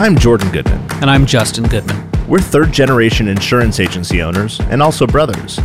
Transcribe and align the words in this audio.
I'm 0.00 0.16
Jordan 0.16 0.52
Goodman. 0.52 0.80
And 1.02 1.10
I'm 1.10 1.26
Justin 1.26 1.64
Goodman. 1.64 2.08
We're 2.28 2.38
third 2.38 2.70
generation 2.70 3.26
insurance 3.26 3.80
agency 3.80 4.22
owners 4.22 4.60
and 4.70 4.80
also 4.80 5.08
brothers. 5.08 5.58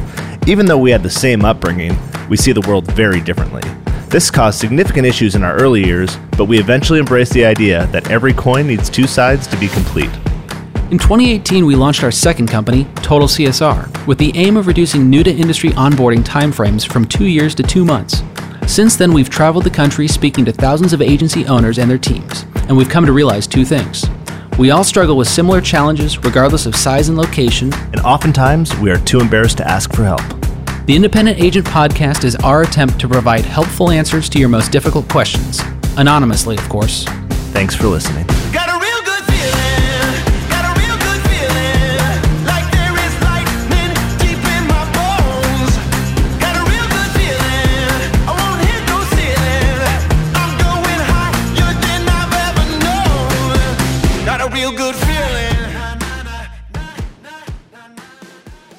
Even 0.48 0.66
though 0.66 0.80
we 0.80 0.90
had 0.90 1.04
the 1.04 1.10
same 1.10 1.46
upbringing, 1.46 1.96
we 2.30 2.38
see 2.38 2.52
the 2.52 2.68
world 2.68 2.92
very 2.94 3.22
differently. 3.22 3.62
This 4.08 4.32
caused 4.32 4.60
significant 4.60 5.06
issues 5.06 5.36
in 5.36 5.44
our 5.44 5.56
early 5.58 5.86
years, 5.86 6.18
but 6.36 6.46
we 6.46 6.58
eventually 6.58 6.98
embraced 6.98 7.32
the 7.34 7.46
idea 7.46 7.86
that 7.92 8.10
every 8.10 8.34
coin 8.34 8.66
needs 8.66 8.90
two 8.90 9.06
sides 9.06 9.46
to 9.46 9.58
be 9.58 9.68
complete. 9.68 10.10
In 10.90 10.98
2018, 10.98 11.64
we 11.64 11.76
launched 11.76 12.04
our 12.04 12.12
second 12.12 12.48
company, 12.48 12.86
Total 12.96 13.28
CSR, 13.28 14.08
with 14.08 14.18
the 14.18 14.36
aim 14.36 14.58
of 14.58 14.66
reducing 14.66 15.12
new 15.12 15.24
to 15.24 15.32
industry 15.32 15.70
onboarding 15.72 16.24
timeframes 16.24 16.92
from 16.92 17.06
two 17.06 17.26
years 17.26 17.54
to 17.54 17.62
two 17.62 17.86
months. 17.86 18.24
Since 18.66 18.96
then, 18.96 19.14
we've 19.14 19.30
traveled 19.30 19.64
the 19.64 19.70
country 19.70 20.08
speaking 20.08 20.44
to 20.46 20.52
thousands 20.52 20.92
of 20.92 21.04
agency 21.04 21.46
owners 21.46 21.78
and 21.78 21.88
their 21.88 22.00
teams, 22.00 22.48
and 22.68 22.76
we've 22.76 22.90
come 22.90 23.06
to 23.06 23.14
realize 23.14 23.46
two 23.46 23.64
things. 23.64 24.08
We 24.58 24.70
all 24.70 24.84
struggle 24.84 25.18
with 25.18 25.28
similar 25.28 25.62
challenges, 25.62 26.20
regardless 26.20 26.68
of 26.68 26.76
size 26.76 27.10
and 27.10 27.18
location, 27.18 27.74
And 27.92 28.00
oftentimes, 28.02 28.76
we 28.78 28.92
are 28.92 29.00
too 29.00 29.20
embarrassed 29.20 29.58
to 29.58 29.68
ask 29.68 29.92
for 29.94 30.04
help. 30.04 30.22
The 30.86 30.96
Independent 30.96 31.40
Agent 31.40 31.66
Podcast 31.66 32.24
is 32.24 32.36
our 32.38 32.62
attempt 32.62 33.00
to 33.00 33.08
provide 33.08 33.46
helpful 33.46 33.90
answers 33.90 34.30
to 34.30 34.40
your 34.40 34.50
most 34.50 34.72
difficult 34.72 35.10
questions. 35.10 35.60
Anonymously, 35.98 36.56
of 36.58 36.70
course. 36.70 37.06
Thanks 37.52 37.74
for 37.74 37.88
listening. 37.88 38.28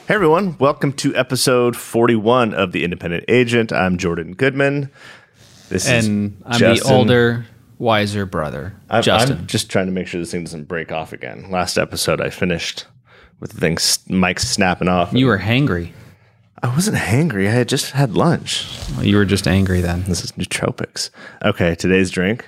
Hey 0.07 0.15
everyone, 0.15 0.59
welcome 0.59 0.93
to 0.95 1.17
episode 1.17 1.77
41 1.77 2.53
of 2.53 2.73
The 2.73 2.85
Independent 2.85 3.25
Agent. 3.27 3.73
I'm 3.73 3.97
Jordan 3.97 4.35
Goodman. 4.35 4.91
This 5.71 5.89
is. 5.89 6.07
And 6.07 6.43
I'm 6.45 6.59
Justin. 6.59 6.87
the 6.87 6.95
older, 6.95 7.47
wiser 7.79 8.27
brother, 8.27 8.75
I'm, 8.91 9.03
Justin. 9.03 9.39
I'm 9.39 9.47
just 9.47 9.71
trying 9.71 9.87
to 9.87 9.93
make 9.93 10.07
sure 10.07 10.21
this 10.21 10.31
thing 10.31 10.45
doesn't 10.45 10.65
break 10.65 10.93
off 10.93 11.15
again. 11.15 11.51
Last 11.51 11.79
episode, 11.79 12.21
I 12.21 12.29
finished 12.29 12.85
with 13.41 13.53
the 13.53 13.61
thing, 13.61 13.79
mic 14.15 14.41
snapping 14.41 14.89
off. 14.89 15.13
you 15.15 15.27
were 15.27 15.39
hangry. 15.39 15.93
I 16.63 16.69
wasn't 16.69 16.99
hangry. 16.99 17.47
I 17.47 17.53
had 17.53 17.69
just 17.69 17.93
had 17.93 18.13
lunch. 18.13 18.67
Well, 18.97 19.07
you 19.07 19.17
were 19.17 19.25
just 19.25 19.49
angry 19.49 19.81
then. 19.81 20.03
This 20.05 20.23
is 20.23 20.33
nootropics. 20.33 21.09
Okay, 21.43 21.75
today's 21.75 22.11
drink. 22.11 22.47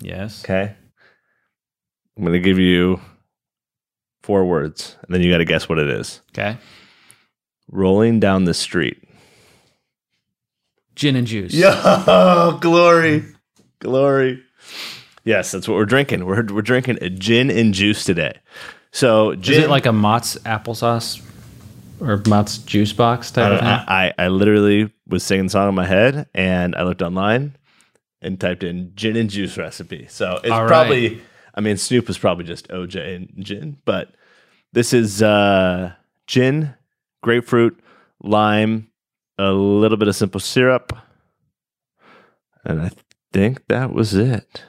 Yes. 0.00 0.44
Okay. 0.44 0.74
I'm 2.16 2.22
going 2.24 2.32
to 2.32 2.40
give 2.40 2.58
you 2.58 3.00
four 4.22 4.44
words, 4.44 4.96
and 5.02 5.14
then 5.14 5.22
you 5.22 5.30
got 5.30 5.38
to 5.38 5.44
guess 5.44 5.68
what 5.68 5.78
it 5.78 5.88
is. 5.88 6.20
Okay. 6.30 6.58
Rolling 7.70 8.20
down 8.20 8.44
the 8.44 8.54
street. 8.54 9.02
Gin 10.94 11.16
and 11.16 11.26
juice. 11.26 11.52
Yo, 11.52 12.58
glory, 12.60 13.24
glory. 13.80 14.42
Yes, 15.24 15.50
that's 15.52 15.68
what 15.68 15.74
we're 15.74 15.84
drinking. 15.84 16.24
We're 16.24 16.44
we're 16.44 16.62
drinking 16.62 16.98
a 17.02 17.10
gin 17.10 17.50
and 17.50 17.74
juice 17.74 18.04
today. 18.04 18.38
So 18.92 19.32
Is 19.32 19.50
it 19.50 19.68
like 19.68 19.84
a 19.84 19.92
Mott's 19.92 20.36
applesauce 20.38 21.20
or 22.00 22.22
Mott's 22.26 22.58
juice 22.58 22.92
box 22.94 23.30
type 23.30 23.52
of 23.52 23.58
thing? 23.58 23.68
I, 23.68 24.08
I 24.18 24.24
I 24.24 24.28
literally 24.28 24.90
was 25.06 25.22
singing 25.22 25.46
a 25.46 25.50
song 25.50 25.68
in 25.68 25.74
my 25.74 25.84
head, 25.84 26.28
and 26.34 26.74
I 26.74 26.82
looked 26.84 27.02
online 27.02 27.56
and 28.22 28.40
typed 28.40 28.62
in 28.62 28.92
gin 28.94 29.16
and 29.16 29.28
juice 29.28 29.58
recipe. 29.58 30.06
So 30.08 30.40
it's 30.42 30.50
All 30.50 30.62
right. 30.62 30.68
probably, 30.68 31.20
I 31.54 31.60
mean, 31.60 31.76
Snoop 31.76 32.08
is 32.08 32.16
probably 32.16 32.44
just 32.44 32.68
OJ 32.68 33.16
and 33.16 33.44
gin, 33.44 33.76
but 33.84 34.14
this 34.72 34.92
is 34.92 35.22
uh, 35.22 35.92
gin, 36.26 36.74
grapefruit, 37.26 37.76
lime, 38.22 38.88
a 39.36 39.50
little 39.50 39.96
bit 39.96 40.06
of 40.06 40.14
simple 40.14 40.38
syrup, 40.38 40.92
and 42.64 42.80
I 42.80 42.90
think 43.32 43.66
that 43.66 43.92
was 43.92 44.14
it. 44.14 44.62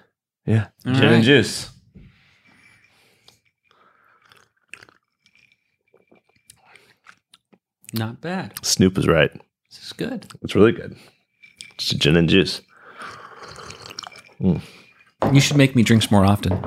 Yeah, 0.43 0.69
All 0.83 0.93
gin 0.93 1.03
right. 1.03 1.11
and 1.13 1.23
juice. 1.23 1.69
Not 7.93 8.21
bad. 8.21 8.53
Snoop 8.65 8.97
is 8.97 9.07
right. 9.07 9.31
This 9.69 9.85
is 9.85 9.93
good. 9.93 10.25
It's 10.41 10.55
really 10.55 10.71
good. 10.71 10.97
It's 11.75 11.89
gin 11.89 12.17
and 12.17 12.27
juice. 12.27 12.61
Mm. 14.41 14.61
You 15.31 15.39
should 15.39 15.57
make 15.57 15.75
me 15.75 15.83
drinks 15.83 16.09
more 16.09 16.25
often. 16.25 16.59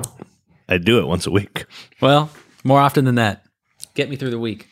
I 0.69 0.77
do 0.77 0.99
it 0.99 1.05
once 1.07 1.27
a 1.27 1.31
week. 1.31 1.65
Well, 1.99 2.29
more 2.63 2.79
often 2.79 3.03
than 3.03 3.15
that. 3.15 3.43
Get 3.93 4.09
me 4.09 4.15
through 4.15 4.31
the 4.31 4.39
week. 4.39 4.67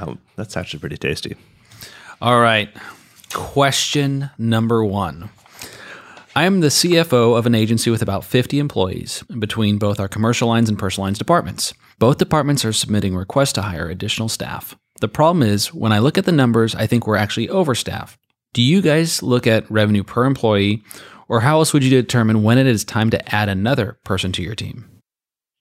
Oh, 0.00 0.18
that's 0.36 0.56
actually 0.56 0.80
pretty 0.80 0.96
tasty. 0.96 1.36
All 2.20 2.40
right. 2.40 2.68
Question 3.32 4.30
number 4.38 4.84
one. 4.84 5.30
I 6.36 6.44
am 6.44 6.60
the 6.60 6.68
CFO 6.68 7.36
of 7.36 7.46
an 7.46 7.54
agency 7.54 7.90
with 7.90 8.02
about 8.02 8.24
50 8.24 8.58
employees 8.58 9.24
between 9.38 9.78
both 9.78 9.98
our 9.98 10.08
commercial 10.08 10.48
lines 10.48 10.68
and 10.68 10.78
personal 10.78 11.06
lines 11.06 11.18
departments. 11.18 11.74
Both 11.98 12.18
departments 12.18 12.64
are 12.64 12.72
submitting 12.72 13.16
requests 13.16 13.52
to 13.54 13.62
hire 13.62 13.88
additional 13.88 14.28
staff. 14.28 14.76
The 15.00 15.08
problem 15.08 15.42
is, 15.42 15.74
when 15.74 15.92
I 15.92 15.98
look 15.98 16.18
at 16.18 16.26
the 16.26 16.32
numbers, 16.32 16.74
I 16.74 16.86
think 16.86 17.06
we're 17.06 17.16
actually 17.16 17.48
overstaffed. 17.48 18.16
Do 18.52 18.62
you 18.62 18.80
guys 18.80 19.22
look 19.22 19.46
at 19.46 19.70
revenue 19.70 20.04
per 20.04 20.24
employee, 20.24 20.82
or 21.28 21.40
how 21.40 21.58
else 21.58 21.72
would 21.72 21.84
you 21.84 21.90
determine 21.90 22.42
when 22.42 22.58
it 22.58 22.66
is 22.66 22.84
time 22.84 23.10
to 23.10 23.34
add 23.34 23.48
another 23.48 23.98
person 24.04 24.30
to 24.32 24.42
your 24.42 24.54
team? 24.54 24.99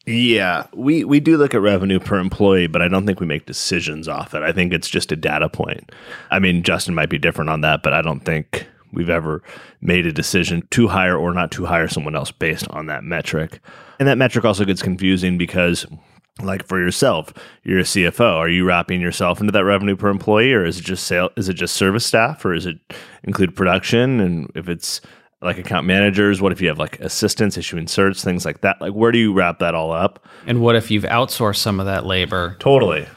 Yeah, 0.10 0.66
we 0.74 1.04
we 1.04 1.20
do 1.20 1.38
look 1.38 1.54
at 1.54 1.62
revenue 1.62 2.00
per 2.00 2.18
employee, 2.18 2.66
but 2.66 2.82
I 2.82 2.88
don't 2.88 3.06
think 3.06 3.20
we 3.20 3.28
make 3.28 3.46
decisions 3.46 4.08
off 4.08 4.34
it. 4.34 4.42
I 4.42 4.52
think 4.52 4.74
it's 4.74 4.90
just 4.90 5.12
a 5.12 5.16
data 5.16 5.50
point. 5.50 5.92
I 6.32 6.40
mean, 6.40 6.64
Justin 6.64 6.96
might 6.96 7.12
be 7.12 7.20
different 7.20 7.52
on 7.52 7.62
that, 7.62 7.84
but 7.84 7.94
I 7.94 8.02
don't 8.02 8.22
think 8.22 8.66
we've 8.92 9.10
ever 9.10 9.44
made 9.82 10.08
a 10.08 10.12
decision 10.12 10.68
to 10.72 10.88
hire 10.88 11.16
or 11.16 11.32
not 11.32 11.52
to 11.52 11.66
hire 11.66 11.88
someone 11.88 12.16
else 12.16 12.32
based 12.32 12.68
on 12.70 12.88
that 12.88 13.04
metric. 13.04 13.60
And 14.00 14.08
that 14.08 14.18
metric 14.18 14.46
also 14.46 14.66
gets 14.66 14.82
confusing 14.82 15.38
because 15.38 15.86
like 16.42 16.66
for 16.66 16.80
yourself, 16.80 17.32
you're 17.64 17.80
a 17.80 17.84
CFO. 17.84 18.36
Are 18.36 18.50
you 18.50 18.66
wrapping 18.66 19.02
yourself 19.02 19.40
into 19.40 19.52
that 19.52 19.64
revenue 19.64 19.96
per 19.96 20.10
employee, 20.10 20.54
or 20.54 20.66
is 20.66 20.80
it 20.80 20.86
just 20.86 21.06
sale? 21.06 21.30
Is 21.38 21.50
it 21.50 21.54
just 21.54 21.76
service 21.76 22.06
staff, 22.06 22.44
or 22.44 22.56
is 22.56 22.66
it 22.66 22.80
include 23.24 23.56
production? 23.56 24.20
And 24.20 24.52
if 24.56 24.70
it's 24.70 25.02
like 25.42 25.58
account 25.58 25.88
managers, 25.88 26.42
what 26.42 26.52
if 26.52 26.62
you 26.62 26.68
have 26.68 26.80
like 26.80 27.00
assistants 27.00 27.58
issuing 27.58 27.86
certs, 27.86 28.24
things 28.24 28.46
like 28.46 28.62
that? 28.62 28.82
Like, 28.82 28.94
where 28.94 29.12
do 29.12 29.18
you 29.18 29.34
wrap 29.34 29.60
that 29.60 29.76
all 29.76 29.92
up? 29.92 30.26
And 30.46 30.62
what 30.62 30.76
if 30.76 30.92
you've 30.92 31.04
outsourced 31.04 31.58
some 31.58 31.80
of 31.80 31.86
that 31.86 32.06
labor? 32.06 32.58
Totally. 32.60 33.08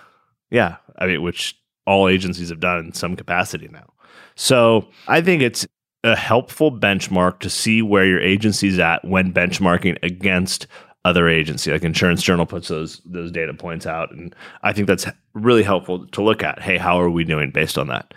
Yeah. 0.51 0.77
I 0.99 1.07
mean, 1.07 1.23
which 1.23 1.59
all 1.87 2.09
agencies 2.09 2.51
have 2.51 2.61
done 2.61 2.79
in 2.79 2.93
some 2.93 3.17
capacity 3.17 3.69
now. 3.69 3.93
So 4.35 4.89
I 5.09 5.21
think 5.21 5.43
it's 5.43 5.67
a 6.05 6.17
helpful 6.17 6.71
benchmark 6.71 7.41
to 7.41 7.51
see 7.51 7.83
where 7.83 8.07
your 8.07 8.21
agency's 8.21 8.79
at 8.79 9.05
when 9.05 9.33
benchmarking 9.33 9.99
against 10.03 10.67
other 11.05 11.29
agency. 11.29 11.73
Like 11.73 11.83
Insurance 11.83 12.23
Journal 12.23 12.47
puts 12.47 12.69
those 12.69 13.01
those 13.05 13.33
data 13.33 13.55
points 13.55 13.87
out, 13.87 14.13
and 14.13 14.35
I 14.63 14.73
think 14.73 14.87
that's 14.87 15.07
really 15.35 15.63
helpful 15.63 16.07
to 16.07 16.23
look 16.23 16.43
at. 16.43 16.61
Hey, 16.61 16.77
how 16.77 17.01
are 17.01 17.11
we 17.11 17.25
doing 17.25 17.51
based 17.51 17.79
on 17.79 17.89
that? 17.89 18.15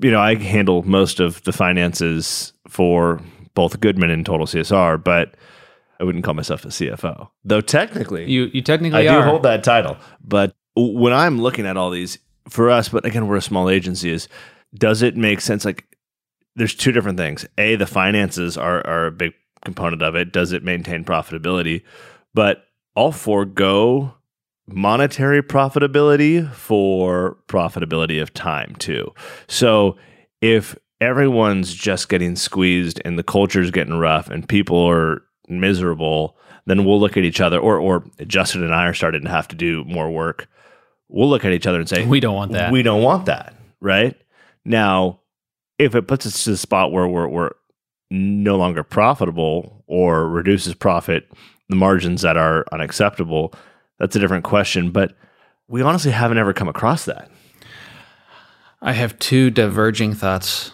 You 0.00 0.10
know, 0.10 0.20
I 0.20 0.36
handle 0.36 0.82
most 0.84 1.18
of 1.18 1.42
the 1.42 1.52
finances 1.52 2.52
for 2.68 3.20
both 3.58 3.80
Goodman 3.80 4.10
and 4.10 4.24
Total 4.24 4.46
CSR, 4.46 5.02
but 5.02 5.34
I 5.98 6.04
wouldn't 6.04 6.22
call 6.22 6.34
myself 6.34 6.64
a 6.64 6.68
CFO, 6.68 7.28
though 7.42 7.60
technically 7.60 8.30
You 8.30 8.44
you 8.52 8.62
technically 8.62 9.08
I 9.08 9.12
do 9.12 9.20
hold 9.20 9.42
that 9.42 9.64
title. 9.64 9.96
But 10.22 10.54
when 10.76 11.12
I'm 11.12 11.42
looking 11.42 11.66
at 11.66 11.76
all 11.76 11.90
these 11.90 12.20
for 12.48 12.70
us, 12.70 12.88
but 12.88 13.04
again, 13.04 13.26
we're 13.26 13.34
a 13.34 13.42
small 13.42 13.68
agency, 13.68 14.12
is 14.12 14.28
does 14.74 15.02
it 15.02 15.16
make 15.16 15.40
sense? 15.40 15.64
Like 15.64 15.86
there's 16.54 16.72
two 16.72 16.92
different 16.92 17.18
things. 17.18 17.46
A, 17.58 17.74
the 17.74 17.88
finances 17.88 18.56
are 18.56 18.86
are 18.86 19.06
a 19.06 19.10
big 19.10 19.32
component 19.64 20.02
of 20.02 20.14
it. 20.14 20.32
Does 20.32 20.52
it 20.52 20.62
maintain 20.62 21.04
profitability? 21.04 21.82
But 22.34 22.64
I'll 22.94 23.10
forego 23.10 24.14
monetary 24.68 25.42
profitability 25.42 26.48
for 26.52 27.38
profitability 27.48 28.22
of 28.22 28.32
time 28.34 28.76
too. 28.78 29.12
So 29.48 29.96
if 30.40 30.76
everyone's 31.00 31.72
just 31.74 32.08
getting 32.08 32.36
squeezed 32.36 33.00
and 33.04 33.18
the 33.18 33.22
culture's 33.22 33.70
getting 33.70 33.98
rough 33.98 34.28
and 34.28 34.48
people 34.48 34.78
are 34.78 35.22
miserable, 35.48 36.36
then 36.66 36.84
we'll 36.84 37.00
look 37.00 37.16
at 37.16 37.24
each 37.24 37.40
other 37.40 37.58
or 37.58 37.78
or 37.78 38.04
Justin 38.26 38.62
and 38.62 38.74
I 38.74 38.86
are 38.86 38.94
starting 38.94 39.22
to 39.22 39.30
have 39.30 39.48
to 39.48 39.56
do 39.56 39.84
more 39.84 40.10
work. 40.10 40.48
We'll 41.08 41.28
look 41.28 41.44
at 41.44 41.52
each 41.52 41.66
other 41.66 41.78
and 41.78 41.88
say, 41.88 42.06
We 42.06 42.20
don't 42.20 42.34
want 42.34 42.52
that. 42.52 42.72
We 42.72 42.82
don't 42.82 43.02
want 43.02 43.26
that, 43.26 43.54
right? 43.80 44.14
Now, 44.64 45.20
if 45.78 45.94
it 45.94 46.06
puts 46.06 46.26
us 46.26 46.44
to 46.44 46.50
the 46.50 46.56
spot 46.56 46.92
where 46.92 47.08
we're, 47.08 47.28
we're 47.28 47.50
no 48.10 48.56
longer 48.56 48.82
profitable 48.82 49.84
or 49.86 50.28
reduces 50.28 50.74
profit, 50.74 51.30
the 51.68 51.76
margins 51.76 52.22
that 52.22 52.36
are 52.36 52.66
unacceptable, 52.72 53.54
that's 53.98 54.16
a 54.16 54.18
different 54.18 54.44
question. 54.44 54.90
But 54.90 55.14
we 55.68 55.82
honestly 55.82 56.10
haven't 56.10 56.38
ever 56.38 56.52
come 56.52 56.68
across 56.68 57.04
that. 57.06 57.30
I 58.80 58.92
have 58.92 59.18
two 59.18 59.50
diverging 59.50 60.14
thoughts. 60.14 60.72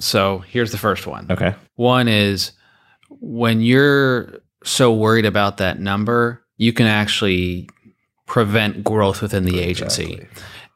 So 0.00 0.38
here's 0.38 0.70
the 0.72 0.78
first 0.78 1.06
one. 1.06 1.26
Okay. 1.30 1.54
One 1.76 2.08
is 2.08 2.52
when 3.08 3.60
you're 3.60 4.40
so 4.64 4.92
worried 4.92 5.26
about 5.26 5.56
that 5.58 5.80
number, 5.80 6.44
you 6.56 6.72
can 6.72 6.86
actually 6.86 7.68
prevent 8.26 8.84
growth 8.84 9.22
within 9.22 9.44
the 9.44 9.58
agency. 9.58 10.26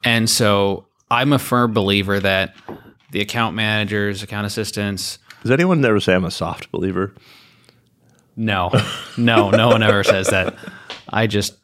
And 0.04 0.28
so 0.28 0.86
I'm 1.10 1.32
a 1.32 1.38
firm 1.38 1.72
believer 1.72 2.18
that 2.20 2.54
the 3.12 3.20
account 3.20 3.54
managers, 3.54 4.22
account 4.22 4.46
assistants, 4.46 5.18
Does 5.42 5.50
anyone 5.50 5.84
ever 5.84 6.00
say 6.00 6.14
I'm 6.14 6.24
a 6.24 6.30
soft 6.30 6.72
believer? 6.72 7.14
no, 8.34 8.70
no, 9.18 9.50
no 9.50 9.68
one 9.68 9.82
ever 9.82 10.02
says 10.02 10.28
that. 10.28 10.56
I 11.08 11.26
just 11.26 11.54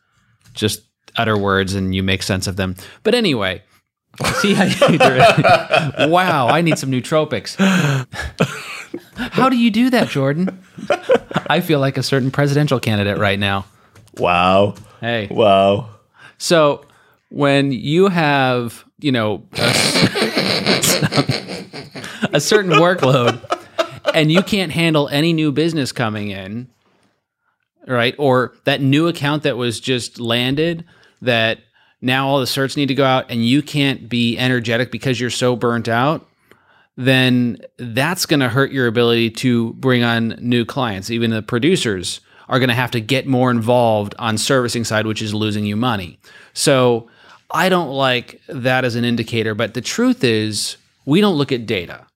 just 0.53 0.83
utter 1.17 1.37
words 1.39 1.75
and 1.75 1.95
you 1.95 2.03
make 2.03 2.23
sense 2.23 2.47
of 2.47 2.57
them. 2.57 2.77
But 3.03 3.15
anyway, 3.15 3.63
see 4.41 4.55
how 4.55 4.65
you 4.65 4.99
do 4.99 4.99
it. 5.01 6.09
Wow, 6.11 6.49
I 6.49 6.61
need 6.63 6.79
some 6.79 6.91
nootropics. 6.91 7.57
How 9.17 9.49
do 9.49 9.57
you 9.57 9.71
do 9.71 9.91
that, 9.91 10.09
Jordan? 10.09 10.63
I 11.49 11.61
feel 11.61 11.81
like 11.81 11.97
a 11.97 12.03
certain 12.03 12.31
presidential 12.31 12.81
candidate 12.81 13.19
right 13.19 13.39
now. 13.39 13.67
Wow. 14.17 14.75
Hey. 15.01 15.29
Wow. 15.31 15.91
So 16.39 16.85
when 17.29 17.73
you 17.73 18.09
have, 18.09 18.85
you 18.99 19.13
know, 19.13 19.45
a, 19.53 19.65
a 22.33 22.41
certain 22.41 22.73
workload 22.73 23.41
and 24.15 24.33
you 24.33 24.43
can't 24.43 24.73
handle 24.73 25.09
any 25.09 25.33
new 25.33 25.53
business 25.53 25.93
coming 25.93 26.31
in, 26.31 26.69
right? 27.87 28.15
Or 28.19 28.55
that 28.65 28.81
new 28.81 29.07
account 29.09 29.43
that 29.45 29.57
was 29.57 29.79
just 29.81 30.19
landed 30.19 30.85
that 31.23 31.61
now 32.01 32.29
all 32.29 32.39
the 32.39 32.47
certs 32.47 32.77
need 32.77 32.87
to 32.87 32.95
go 32.95 33.05
out 33.05 33.31
and 33.31 33.47
you 33.47 33.63
can't 33.63 34.09
be 34.09 34.39
energetic 34.39 34.91
because 34.91 35.21
you're 35.21 35.31
so 35.31 35.57
burnt 35.57 35.89
out, 35.89 36.29
then 36.97 37.59
that's 37.77 38.27
going 38.27 38.41
to 38.41 38.49
hurt 38.49 38.73
your 38.73 38.87
ability 38.87 39.31
to 39.31 39.73
bring 39.75 40.03
on 40.03 40.37
new 40.41 40.65
clients. 40.65 41.11
Even 41.11 41.31
the 41.31 41.43
producers 41.43 42.21
are 42.49 42.59
going 42.59 42.69
to 42.69 42.75
have 42.75 42.91
to 42.93 43.01
get 43.01 43.27
more 43.27 43.51
involved 43.51 44.15
on 44.19 44.39
servicing 44.39 44.85
side, 44.85 45.07
which 45.07 45.23
is 45.23 45.35
losing 45.35 45.65
you 45.65 45.77
money. 45.77 46.19
So 46.55 47.09
I 47.51 47.69
don't 47.69 47.91
like 47.91 48.41
that 48.49 48.85
as 48.85 48.95
an 48.95 49.05
indicator, 49.05 49.55
but 49.55 49.75
the 49.75 49.81
truth 49.81 50.25
is 50.25 50.77
we 51.05 51.21
don't 51.21 51.37
look 51.37 51.53
at 51.53 51.67
data. 51.67 52.07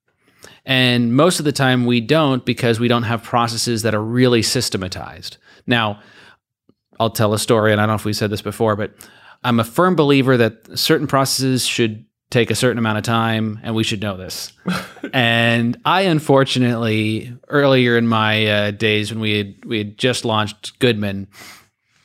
And 0.65 1.17
most 1.17 1.39
of 1.39 1.45
the 1.45 1.53
time 1.53 1.87
we 1.87 2.01
don't 2.01 2.45
because 2.45 2.79
we 2.79 2.89
don't 2.89 3.03
have 3.03 3.23
processes 3.23 3.83
that 3.83 3.95
are 3.95 4.03
really 4.03 4.43
systematized. 4.43 5.37
Now, 5.67 6.01
I'll 7.01 7.11
tell 7.11 7.35
a 7.35 7.39
story, 7.39 7.73
and 7.73 7.81
I 7.81 7.85
don't 7.85 7.93
know 7.93 7.97
if 7.97 8.05
we 8.05 8.13
said 8.13 8.31
this 8.31 8.43
before, 8.43 8.77
but 8.77 8.93
I'm 9.45 9.59
a 9.61 9.65
firm 9.65 9.97
believer 9.97 10.37
that 10.37 10.79
certain 10.79 11.07
processes 11.07 11.65
should 11.67 12.05
take 12.31 12.51
a 12.51 12.55
certain 12.55 12.79
amount 12.79 12.97
of 12.99 13.05
time, 13.05 13.61
and 13.63 13.75
we 13.75 13.85
should 13.85 14.01
know 14.01 14.17
this. 14.17 14.53
and 15.13 15.77
I, 15.85 16.03
unfortunately, 16.03 17.33
earlier 17.49 17.99
in 17.99 18.07
my 18.07 18.47
uh, 18.47 18.71
days 18.71 19.13
when 19.13 19.21
we 19.21 19.37
had 19.39 19.65
we 19.65 19.79
had 19.79 19.99
just 19.99 20.25
launched 20.25 20.79
Goodman, 20.79 21.29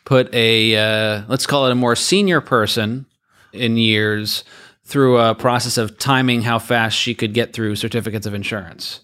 put 0.05 0.33
a 0.33 0.75
uh, 0.75 1.21
let's 1.27 1.45
call 1.45 1.65
it 1.67 1.71
a 1.71 1.75
more 1.75 1.95
senior 1.95 2.41
person 2.41 3.05
in 3.53 3.77
years 3.77 4.43
through 4.83 5.17
a 5.17 5.35
process 5.35 5.77
of 5.77 5.97
timing 5.97 6.41
how 6.41 6.59
fast 6.59 6.97
she 6.97 7.13
could 7.13 7.33
get 7.33 7.53
through 7.53 7.75
certificates 7.75 8.25
of 8.25 8.33
insurance 8.33 9.01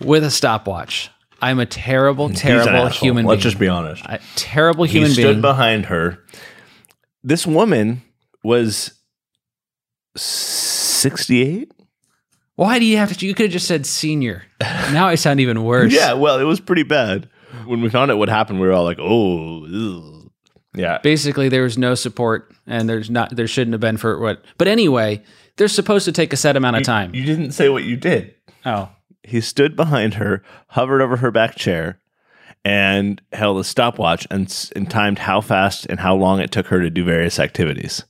with 0.00 0.22
a 0.24 0.30
stopwatch. 0.30 1.10
I'm 1.42 1.58
a 1.58 1.64
terrible, 1.66 2.28
terrible 2.28 2.88
human 2.88 3.24
Let's 3.24 3.38
being. 3.42 3.50
just 3.50 3.58
be 3.58 3.68
honest. 3.68 4.04
a 4.04 4.20
terrible 4.36 4.84
He 4.84 4.92
human 4.98 5.10
stood 5.12 5.22
being. 5.24 5.40
behind 5.40 5.86
her. 5.86 6.18
This 7.22 7.46
woman 7.46 8.02
was 8.42 8.92
68? 10.16 11.72
Why 12.56 12.78
do 12.78 12.84
you 12.84 12.96
have 12.98 13.16
to? 13.16 13.26
You 13.26 13.34
could 13.34 13.44
have 13.46 13.52
just 13.52 13.66
said 13.66 13.86
senior. 13.86 14.44
Now 14.92 15.06
I 15.06 15.14
sound 15.14 15.38
even 15.40 15.62
worse. 15.64 15.92
Yeah, 15.92 16.14
well, 16.14 16.40
it 16.40 16.44
was 16.44 16.58
pretty 16.60 16.82
bad. 16.82 17.28
When 17.64 17.80
we 17.80 17.88
found 17.90 18.10
out 18.10 18.18
what 18.18 18.28
happened, 18.28 18.60
we 18.60 18.66
were 18.66 18.72
all 18.72 18.82
like, 18.84 18.98
oh, 19.00 19.66
ew. 19.66 20.30
yeah. 20.74 20.98
Basically, 20.98 21.48
there 21.48 21.62
was 21.62 21.78
no 21.78 21.94
support, 21.94 22.52
and 22.66 22.88
there's 22.88 23.08
not. 23.08 23.34
There 23.36 23.46
shouldn't 23.46 23.72
have 23.74 23.80
been 23.80 23.96
for 23.96 24.18
what. 24.18 24.44
But 24.58 24.66
anyway, 24.66 25.22
they're 25.56 25.68
supposed 25.68 26.04
to 26.06 26.12
take 26.12 26.32
a 26.32 26.36
set 26.36 26.56
amount 26.56 26.76
of 26.76 26.82
time. 26.82 27.14
You 27.14 27.24
didn't 27.24 27.52
say 27.52 27.68
what 27.68 27.84
you 27.84 27.96
did. 27.96 28.34
oh, 28.66 28.88
He 29.22 29.40
stood 29.40 29.76
behind 29.76 30.14
her, 30.14 30.42
hovered 30.68 31.00
over 31.02 31.18
her 31.18 31.30
back 31.30 31.54
chair, 31.54 31.99
and 32.64 33.20
held 33.32 33.58
a 33.58 33.64
stopwatch 33.64 34.26
and, 34.30 34.70
and 34.76 34.90
timed 34.90 35.18
how 35.18 35.40
fast 35.40 35.86
and 35.86 36.00
how 36.00 36.14
long 36.14 36.40
it 36.40 36.50
took 36.50 36.66
her 36.66 36.80
to 36.80 36.90
do 36.90 37.04
various 37.04 37.38
activities. 37.38 38.04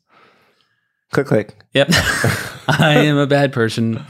Click, 1.12 1.26
click. 1.26 1.64
Yep. 1.75 1.88
I 2.69 3.02
am 3.05 3.17
a 3.17 3.26
bad 3.26 3.52
person. 3.52 4.05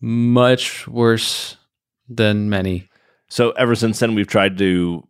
Much 0.00 0.86
worse 0.88 1.56
than 2.08 2.48
many. 2.50 2.88
So 3.28 3.50
ever 3.52 3.74
since 3.74 3.98
then, 3.98 4.14
we've 4.14 4.26
tried 4.26 4.58
to 4.58 5.06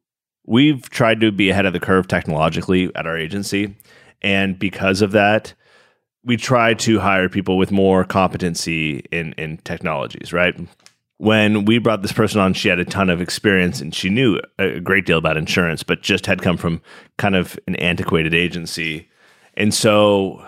we've 0.47 0.89
tried 0.91 1.21
to 1.21 1.33
be 1.33 1.51
ahead 1.51 1.67
of 1.67 1.73
the 1.73 1.81
curve 1.81 2.09
technologically 2.09 2.91
at 2.95 3.07
our 3.07 3.17
agency, 3.17 3.75
and 4.23 4.59
because 4.59 5.03
of 5.03 5.13
that, 5.13 5.55
we 6.25 6.37
try 6.37 6.75
to 6.75 6.99
hire 7.01 7.29
people 7.29 7.57
with 7.57 7.71
more 7.71 8.05
competency 8.05 9.05
in 9.11 9.33
in 9.35 9.59
technologies. 9.59 10.33
Right. 10.33 10.55
When 11.19 11.65
we 11.65 11.79
brought 11.79 12.03
this 12.03 12.13
person 12.13 12.41
on, 12.41 12.53
she 12.53 12.69
had 12.69 12.79
a 12.79 12.85
ton 12.85 13.09
of 13.09 13.21
experience 13.21 13.81
and 13.81 13.95
she 13.95 14.11
knew 14.11 14.39
a 14.59 14.81
great 14.81 15.07
deal 15.07 15.19
about 15.19 15.39
insurance, 15.39 15.83
but 15.83 16.03
just 16.03 16.27
had 16.27 16.43
come 16.43 16.57
from 16.59 16.83
kind 17.17 17.35
of 17.35 17.59
an 17.67 17.77
antiquated 17.77 18.35
agency. 18.35 19.09
And 19.55 19.73
so 19.73 20.47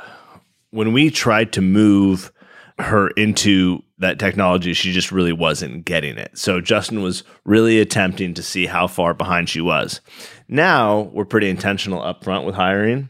when 0.71 0.93
we 0.93 1.11
tried 1.11 1.53
to 1.55 1.63
move 1.63 2.31
her 2.79 3.09
into 3.09 3.83
that 3.99 4.19
technology, 4.19 4.75
she 4.75 4.93
just 4.93 5.11
really 5.11 5.33
wasn't 5.33 5.85
getting 5.85 6.17
it. 6.17 6.37
So 6.37 6.61
Justin 6.61 7.03
was 7.03 7.25
really 7.45 7.81
attempting 7.81 8.35
to 8.35 8.43
see 8.43 8.67
how 8.67 8.87
far 8.87 9.15
behind 9.15 9.49
she 9.49 9.61
was. 9.61 10.01
Now 10.49 11.11
we're 11.13 11.25
pretty 11.25 11.49
intentional 11.49 12.03
upfront 12.03 12.45
with 12.45 12.55
hiring, 12.55 13.09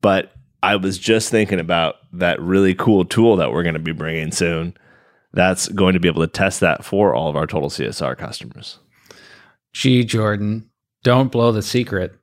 but 0.00 0.32
I 0.62 0.76
was 0.76 0.98
just 0.98 1.30
thinking 1.30 1.58
about 1.58 1.96
that 2.12 2.40
really 2.40 2.74
cool 2.74 3.04
tool 3.04 3.36
that 3.36 3.52
we're 3.52 3.62
going 3.62 3.74
to 3.74 3.80
be 3.80 3.92
bringing 3.92 4.30
soon. 4.30 4.76
That's 5.32 5.68
going 5.68 5.94
to 5.94 6.00
be 6.00 6.08
able 6.08 6.22
to 6.22 6.26
test 6.32 6.60
that 6.60 6.84
for 6.84 7.14
all 7.14 7.28
of 7.28 7.36
our 7.36 7.46
total 7.46 7.68
CSR 7.70 8.16
customers. 8.18 8.78
Gee, 9.72 10.04
Jordan, 10.04 10.68
don't 11.04 11.30
blow 11.30 11.52
the 11.52 11.62
secret. 11.62 12.14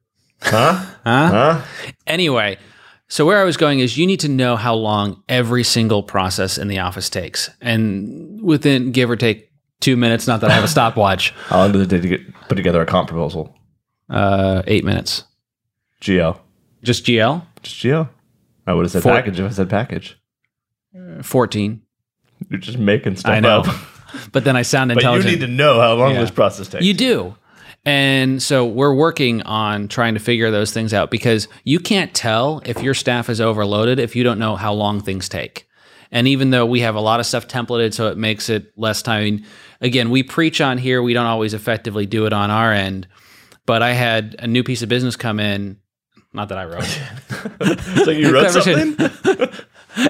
Huh? 0.42 0.74
Huh? 1.06 1.28
Huh? 1.30 1.62
Anyway, 2.06 2.58
so 3.08 3.26
where 3.26 3.40
I 3.40 3.44
was 3.46 3.56
going 3.58 3.80
is 3.80 3.98
you 3.98 4.06
need 4.06 4.20
to 4.20 4.28
know 4.30 4.56
how 4.58 4.76
long 4.76 5.24
every 5.30 5.64
single 5.64 6.04
process 6.04 6.58
in 6.58 6.68
the 6.68 6.80
office 6.80 7.10
takes. 7.10 7.50
And 7.62 8.42
within 8.42 8.92
give 8.92 9.10
or 9.10 9.16
take 9.16 9.50
two 9.80 9.96
minutes, 9.96 10.28
not 10.28 10.42
that 10.42 10.52
I 10.52 10.54
have 10.54 10.66
a 10.66 10.68
stopwatch, 10.78 11.32
How 11.48 11.60
long 11.60 11.72
does 11.72 11.84
it 11.84 11.90
take 11.90 12.02
to 12.02 12.08
get, 12.10 12.34
put 12.50 12.56
together 12.56 12.82
a 12.82 12.86
comp 12.86 13.08
proposal? 13.10 13.56
uh, 14.10 14.62
eight 14.68 14.84
minutes. 14.86 15.24
GL. 16.02 16.40
Just 16.84 17.06
GL? 17.06 17.44
Just 17.64 17.76
GL. 17.78 18.08
I 18.68 18.74
would 18.74 18.84
have 18.84 18.92
said 18.92 19.02
For- 19.04 19.12
package 19.14 19.40
if 19.40 19.46
I 19.50 19.54
said 19.54 19.70
package. 19.70 20.20
14. 21.24 21.82
You're 22.50 22.60
just 22.60 22.78
making 22.78 23.16
stuff 23.18 23.32
I 23.32 23.40
know. 23.40 23.62
up. 23.62 23.68
But 24.32 24.46
then 24.46 24.56
I 24.56 24.62
sound 24.62 24.92
intelligent. 24.92 25.26
But 25.26 25.32
you 25.32 25.38
need 25.38 25.46
to 25.46 25.52
know 25.52 25.82
how 25.82 25.94
long 25.96 26.14
Yeah. 26.14 26.22
this 26.22 26.32
process 26.32 26.70
takes. 26.70 26.84
You 26.86 26.94
do. 26.94 27.36
And 27.86 28.42
so 28.42 28.66
we're 28.66 28.94
working 28.96 29.42
on 29.44 29.90
trying 29.90 30.14
to 30.14 30.20
figure 30.20 30.50
those 30.50 30.72
things 30.72 30.94
out 30.94 31.12
because 31.12 31.50
you 31.66 31.80
can't 31.80 32.14
tell 32.14 32.62
if 32.66 32.82
your 32.82 32.94
staff 32.94 33.30
is 33.30 33.42
overloaded 33.42 34.00
if 34.00 34.16
you 34.16 34.24
don't 34.24 34.40
know 34.40 34.56
how 34.56 34.74
long 34.74 35.02
things 35.02 35.28
take. 35.28 35.68
And 36.10 36.26
even 36.28 36.52
though 36.52 36.66
we 36.66 36.80
have 36.80 36.96
a 36.96 37.02
lot 37.02 37.20
of 37.20 37.26
stuff 37.26 37.48
templated 37.50 37.94
so 37.94 38.08
it 38.08 38.18
makes 38.18 38.50
it 38.50 38.72
less 38.78 39.02
time, 39.02 39.44
again, 39.82 40.10
we 40.10 40.24
preach 40.24 40.62
on 40.62 40.78
here, 40.78 41.02
we 41.04 41.14
don't 41.14 41.26
always 41.28 41.54
effectively 41.54 42.06
do 42.06 42.26
it 42.26 42.34
on 42.34 42.50
our 42.50 42.72
end. 42.72 43.08
But 43.66 43.84
I 43.84 43.92
had 43.92 44.38
a 44.40 44.48
new 44.48 44.64
piece 44.64 44.82
of 44.84 44.90
business 44.90 45.18
come 45.18 45.42
in, 45.42 45.78
not 46.32 46.48
that 46.50 46.58
I 46.58 46.66
wrote. 46.66 48.00
so 48.06 48.12
you 48.12 48.34
wrote 48.34 48.52
something? 48.52 48.96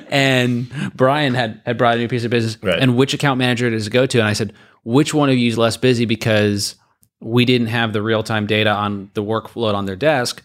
And 0.09 0.69
Brian 0.95 1.33
had 1.33 1.61
had 1.65 1.77
brought 1.77 1.95
a 1.95 1.99
new 1.99 2.07
piece 2.07 2.23
of 2.23 2.31
business, 2.31 2.57
Right. 2.61 2.79
and 2.79 2.95
which 2.95 3.13
account 3.13 3.37
manager 3.39 3.69
does 3.69 3.87
it 3.87 3.91
go 3.91 4.05
to? 4.05 4.19
And 4.19 4.27
I 4.27 4.33
said, 4.33 4.53
which 4.83 5.13
one 5.13 5.29
of 5.29 5.37
you 5.37 5.47
is 5.47 5.57
less 5.57 5.77
busy 5.77 6.05
because 6.05 6.75
we 7.19 7.45
didn't 7.45 7.67
have 7.67 7.93
the 7.93 8.01
real 8.01 8.23
time 8.23 8.45
data 8.47 8.69
on 8.71 9.09
the 9.13 9.23
workload 9.23 9.73
on 9.73 9.85
their 9.85 9.95
desk, 9.95 10.43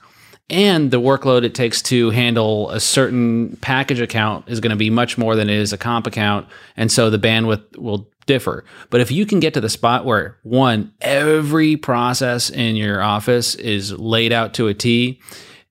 and 0.51 0.91
the 0.91 1.01
workload 1.01 1.45
it 1.45 1.55
takes 1.55 1.81
to 1.83 2.11
handle 2.11 2.71
a 2.71 2.81
certain 2.81 3.57
package 3.61 4.01
account 4.01 4.49
is 4.49 4.61
going 4.61 4.71
to 4.71 4.77
be 4.77 4.91
much 4.91 5.17
more 5.19 5.37
than 5.37 5.49
it 5.49 5.57
is 5.57 5.73
a 5.73 5.79
comp 5.79 6.07
account, 6.07 6.47
and 6.77 6.91
so 6.91 7.11
the 7.11 7.19
bandwidth 7.19 7.77
will 7.79 8.09
differ. 8.27 8.65
But 8.91 9.01
if 9.01 9.11
you 9.11 9.27
can 9.27 9.41
get 9.41 9.55
to 9.55 9.61
the 9.61 9.69
spot 9.69 10.05
where 10.05 10.39
one, 10.45 10.93
every 11.01 11.77
process 11.77 12.51
in 12.51 12.77
your 12.77 13.03
office 13.03 13.55
is 13.57 13.93
laid 13.93 14.33
out 14.33 14.55
to 14.55 14.69
a 14.69 14.75
T, 14.75 15.21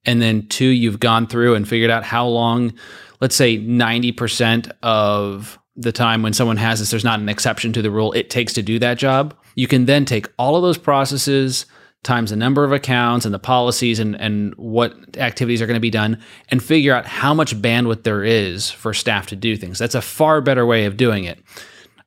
and 0.04 0.20
then 0.20 0.46
two, 0.48 0.66
you've 0.66 1.00
gone 1.00 1.26
through 1.26 1.54
and 1.54 1.66
figured 1.66 1.90
out 1.90 2.04
how 2.04 2.26
long, 2.26 2.74
let's 3.22 3.36
say 3.36 3.56
90% 3.56 4.70
of 4.82 5.58
the 5.76 5.92
time 5.92 6.22
when 6.22 6.32
someone 6.32 6.58
has 6.58 6.80
this, 6.80 6.90
there's 6.90 7.04
not 7.04 7.20
an 7.20 7.28
exception 7.28 7.72
to 7.72 7.80
the 7.80 7.90
rule, 7.90 8.12
it 8.12 8.28
takes 8.28 8.52
to 8.52 8.62
do 8.62 8.78
that 8.80 8.98
job. 8.98 9.34
You 9.54 9.68
can 9.68 9.86
then 9.86 10.04
take 10.04 10.28
all 10.38 10.56
of 10.56 10.62
those 10.62 10.76
processes 10.76 11.64
times 12.02 12.30
the 12.30 12.36
number 12.36 12.64
of 12.64 12.72
accounts 12.72 13.24
and 13.24 13.32
the 13.32 13.38
policies 13.38 14.00
and, 14.00 14.20
and 14.20 14.52
what 14.56 15.16
activities 15.18 15.62
are 15.62 15.66
going 15.66 15.76
to 15.76 15.80
be 15.80 15.88
done 15.88 16.20
and 16.48 16.60
figure 16.60 16.92
out 16.92 17.06
how 17.06 17.32
much 17.32 17.56
bandwidth 17.62 18.02
there 18.02 18.24
is 18.24 18.72
for 18.72 18.92
staff 18.92 19.28
to 19.28 19.36
do 19.36 19.56
things. 19.56 19.78
That's 19.78 19.94
a 19.94 20.02
far 20.02 20.40
better 20.40 20.66
way 20.66 20.84
of 20.84 20.96
doing 20.96 21.22
it. 21.22 21.40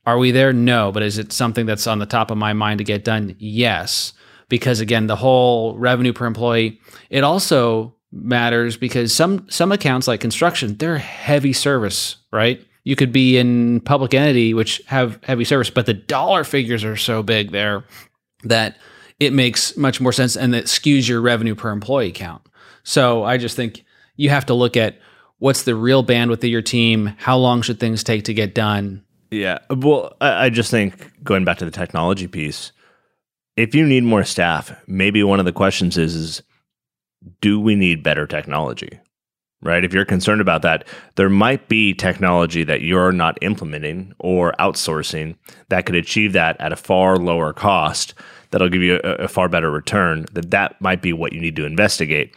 Are 0.05 0.17
we 0.17 0.31
there? 0.31 0.51
No. 0.51 0.91
But 0.91 1.03
is 1.03 1.17
it 1.17 1.31
something 1.31 1.65
that's 1.65 1.88
on 1.88 2.00
the 2.00 2.05
top 2.05 2.29
of 2.29 2.38
my 2.38 2.51
mind 2.51 2.79
to 2.79 2.84
get 2.84 3.05
done? 3.05 3.38
Yes. 3.39 4.12
because 4.50 4.79
again, 4.79 5.07
the 5.07 5.15
whole 5.15 5.77
revenue 5.77 6.13
per 6.13 6.25
employee. 6.25 6.79
It 7.10 7.24
also 7.24 7.94
matters 8.15 8.77
because 8.77 9.13
some 9.13 9.45
some 9.50 9.72
accounts 9.72 10.07
like 10.07 10.22
construction, 10.22 10.75
they're 10.77 10.98
heavy 10.98 11.53
service, 11.53 12.15
right? 12.31 12.65
You 12.84 12.95
could 12.95 13.12
be 13.12 13.38
in 13.38 13.81
public 13.81 14.13
entity 14.13 14.53
which 14.53 14.81
have 14.88 15.19
heavy 15.24 15.43
service, 15.43 15.69
but 15.69 15.86
the 15.86 15.93
dollar 15.93 16.43
figures 16.43 16.84
are 16.84 16.95
so 16.95 17.24
big 17.24 17.51
there 17.51 17.84
that 18.43 18.77
it 19.19 19.34
makes 19.34 19.75
much 19.75 20.00
more 20.01 20.12
sense 20.12 20.36
and 20.36 20.53
it 20.55 20.65
skews 20.65 21.07
your 21.07 21.22
revenue 21.22 21.55
per 21.55 21.72
employee 21.72 22.12
count. 22.12 22.41
So 22.84 23.24
I 23.24 23.38
just 23.38 23.55
think 23.55 23.84
you 24.15 24.29
have 24.29 24.45
to 24.48 24.53
look 24.53 24.77
at 24.77 25.00
what's 25.39 25.63
the 25.63 25.75
real 25.75 26.03
bandwidth 26.03 26.43
of 26.43 26.45
your 26.45 26.62
team, 26.62 27.15
how 27.17 27.38
long 27.38 27.62
should 27.62 27.79
things 27.79 28.03
take 28.03 28.25
to 28.25 28.34
get 28.34 28.53
done. 28.53 29.03
Yeah. 29.31 29.60
Well, 29.69 30.15
I 30.22 30.50
just 30.50 30.72
think 30.72 31.12
going 31.24 31.43
back 31.43 31.57
to 31.57 31.65
the 31.65 31.72
technology 31.72 32.27
piece, 32.27 32.72
if 33.57 33.74
you 33.74 33.86
need 33.86 34.03
more 34.03 34.24
staff, 34.24 34.72
maybe 34.88 35.24
one 35.24 35.39
of 35.39 35.45
the 35.45 35.51
questions 35.51 35.98
is, 35.98 36.15
is 36.15 36.43
do 37.41 37.60
we 37.60 37.75
need 37.75 38.03
better 38.03 38.27
technology? 38.27 39.00
Right? 39.62 39.84
If 39.84 39.93
you're 39.93 40.05
concerned 40.05 40.41
about 40.41 40.62
that, 40.62 40.88
there 41.15 41.29
might 41.29 41.67
be 41.67 41.93
technology 41.93 42.63
that 42.65 42.81
you're 42.81 43.12
not 43.12 43.39
implementing 43.41 44.13
or 44.19 44.53
outsourcing 44.60 45.38
that 45.69 45.88
could 45.88 45.95
achieve 45.95 46.34
that 46.34 46.60
at 46.60 46.72
a 46.72 46.75
far 46.75 47.17
lower 47.17 47.51
cost 47.51 48.13
that'll 48.51 48.69
give 48.69 48.84
you 48.84 49.00
a, 49.03 49.24
a 49.24 49.27
far 49.27 49.50
better 49.50 49.72
return. 49.72 50.25
That 50.34 50.51
that 50.51 50.79
might 50.81 51.01
be 51.01 51.13
what 51.13 51.34
you 51.34 51.41
need 51.41 51.55
to 51.55 51.65
investigate. 51.65 52.36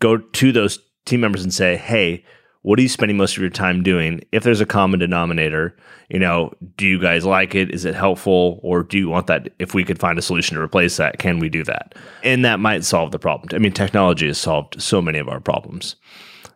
Go 0.00 0.18
to 0.18 0.52
those 0.52 0.78
team 1.06 1.20
members 1.20 1.42
and 1.42 1.54
say, 1.54 1.76
"Hey, 1.76 2.24
what 2.66 2.80
are 2.80 2.82
you 2.82 2.88
spending 2.88 3.16
most 3.16 3.36
of 3.36 3.40
your 3.40 3.48
time 3.48 3.84
doing? 3.84 4.20
If 4.32 4.42
there's 4.42 4.60
a 4.60 4.66
common 4.66 4.98
denominator, 4.98 5.76
you 6.08 6.18
know, 6.18 6.52
do 6.76 6.84
you 6.84 7.00
guys 7.00 7.24
like 7.24 7.54
it? 7.54 7.72
Is 7.72 7.84
it 7.84 7.94
helpful? 7.94 8.58
Or 8.60 8.82
do 8.82 8.98
you 8.98 9.08
want 9.08 9.28
that? 9.28 9.50
If 9.60 9.72
we 9.72 9.84
could 9.84 10.00
find 10.00 10.18
a 10.18 10.22
solution 10.22 10.56
to 10.56 10.60
replace 10.60 10.96
that, 10.96 11.20
can 11.20 11.38
we 11.38 11.48
do 11.48 11.62
that? 11.62 11.94
And 12.24 12.44
that 12.44 12.58
might 12.58 12.84
solve 12.84 13.12
the 13.12 13.20
problem. 13.20 13.50
I 13.52 13.58
mean, 13.58 13.70
technology 13.70 14.26
has 14.26 14.38
solved 14.38 14.82
so 14.82 15.00
many 15.00 15.20
of 15.20 15.28
our 15.28 15.38
problems. 15.38 15.94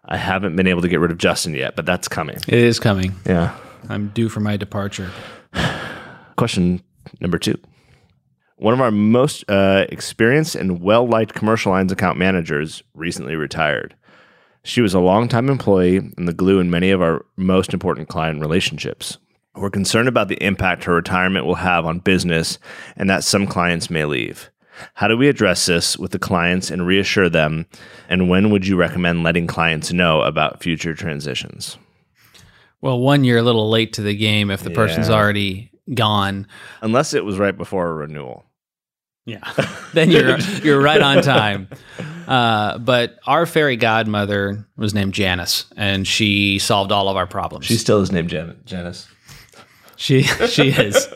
I 0.07 0.17
haven't 0.17 0.57
been 0.57 0.67
able 0.67 0.83
to 0.83 0.89
get 0.89 0.99
rid 0.99 1.13
of 1.13 1.19
Justin 1.19 1.55
yet, 1.55 1.77
but 1.77 1.87
that's 1.87 2.09
coming. 2.09 2.39
It 2.49 2.55
is 2.59 2.81
coming. 2.81 3.15
Yeah. 3.25 3.57
I'm 3.89 4.09
due 4.09 4.29
for 4.29 4.41
my 4.41 4.57
departure. 4.57 5.13
Question 6.37 6.83
number 7.21 7.39
two. 7.39 7.57
One 8.57 8.75
of 8.75 8.81
our 8.81 8.91
most 8.91 9.49
uh, 9.49 9.87
experienced 9.91 10.57
and 10.57 10.83
well 10.83 11.07
liked 11.07 11.35
commercial 11.35 11.71
lines 11.71 11.93
account 11.93 12.19
managers 12.19 12.83
recently 12.95 13.37
retired. 13.37 13.95
She 14.63 14.81
was 14.81 14.95
a 14.95 15.01
longtime 15.01 15.49
employee 15.49 15.97
and 15.97 16.29
the 16.29 16.35
glue 16.35 16.61
in 16.61 16.71
many 16.71 16.91
of 16.91 17.01
our 17.01 17.25
most 17.37 17.73
important 17.73 18.09
client 18.09 18.41
relationships. 18.41 19.19
We're 19.55 19.71
concerned 19.71 20.09
about 20.09 20.29
the 20.29 20.43
impact 20.43 20.85
her 20.85 20.95
retirement 20.95 21.47
will 21.47 21.57
have 21.57 21.87
on 21.87 21.99
business 22.01 22.59
and 22.97 23.09
that 23.11 23.25
some 23.25 23.47
clients 23.47 23.91
may 23.91 24.05
leave. 24.05 24.51
How 24.95 25.09
do 25.09 25.17
we 25.17 25.29
address 25.29 25.67
this 25.67 25.99
with 25.99 26.13
the 26.13 26.19
clients 26.19 26.71
and 26.71 26.87
reassure 26.87 27.29
them? 27.29 27.67
And 28.09 28.29
when 28.29 28.51
would 28.51 28.67
you 28.67 28.77
recommend 28.77 29.23
letting 29.23 29.47
clients 29.47 29.93
know 29.93 30.23
about 30.23 30.63
future 30.63 30.95
transitions? 30.95 31.77
Well, 32.81 32.99
one, 32.99 33.25
you're 33.25 33.39
a 33.39 33.43
little 33.43 33.69
late 33.69 33.93
to 33.95 34.03
the 34.03 34.17
game 34.17 34.51
if 34.51 34.63
the 34.63 34.71
person's 34.71 35.11
already 35.11 35.71
gone. 35.93 36.47
Unless 36.81 37.13
it 37.15 37.25
was 37.25 37.39
right 37.39 37.57
before 37.57 37.89
a 37.89 37.95
renewal. 37.95 38.45
Yeah, 39.27 39.53
then 39.93 40.11
you're 40.11 40.39
you're 40.63 40.81
right 40.81 41.03
on 41.03 41.23
time. 41.23 41.69
Uh, 42.27 42.79
but 42.79 43.19
our 43.27 43.47
fairy 43.47 43.77
godmother 43.77 44.67
was 44.77 44.95
named 44.95 45.15
Janice, 45.15 45.67
and 45.77 46.07
she 46.07 46.59
solved 46.59 46.93
all 46.93 47.09
of 47.09 47.17
our 47.17 47.27
problems. 47.27 47.67
She 47.67 47.77
still 47.77 48.01
is 48.01 48.13
named 48.13 48.29
Jan- 48.31 48.61
Janice. 48.65 49.09
She 49.97 50.23
she 50.23 50.69
is. 50.71 51.09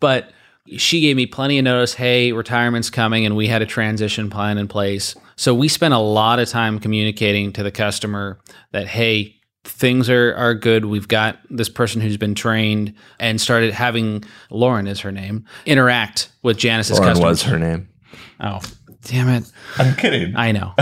but 0.00 0.30
she 0.76 1.00
gave 1.00 1.16
me 1.16 1.26
plenty 1.26 1.58
of 1.58 1.64
notice, 1.64 1.94
hey, 1.94 2.32
retirement's 2.32 2.90
coming 2.90 3.24
and 3.24 3.36
we 3.36 3.46
had 3.46 3.62
a 3.62 3.66
transition 3.66 4.28
plan 4.30 4.58
in 4.58 4.66
place. 4.66 5.14
So 5.36 5.54
we 5.54 5.68
spent 5.68 5.94
a 5.94 5.98
lot 5.98 6.40
of 6.40 6.48
time 6.48 6.80
communicating 6.80 7.52
to 7.52 7.62
the 7.62 7.70
customer 7.70 8.40
that 8.72 8.88
hey, 8.88 9.36
things 9.62 10.10
are 10.10 10.34
are 10.34 10.54
good. 10.54 10.86
We've 10.86 11.06
got 11.06 11.38
this 11.50 11.68
person 11.68 12.00
who's 12.00 12.16
been 12.16 12.34
trained 12.34 12.94
and 13.20 13.40
started 13.40 13.72
having 13.74 14.24
Lauren 14.50 14.86
is 14.88 15.00
her 15.00 15.12
name, 15.12 15.44
interact 15.64 16.30
with 16.42 16.56
Janice's 16.56 16.98
Lauren 16.98 17.12
customers. 17.14 17.30
was 17.30 17.42
her 17.44 17.58
name. 17.58 17.88
Oh, 18.40 18.60
damn 19.06 19.28
it. 19.28 19.50
I'm 19.78 19.94
kidding. 19.96 20.36
I 20.36 20.52
know. 20.52 20.74